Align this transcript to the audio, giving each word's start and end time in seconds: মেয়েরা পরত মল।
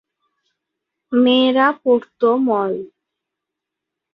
মেয়েরা 1.11 1.67
পরত 1.81 2.21
মল। 2.45 2.73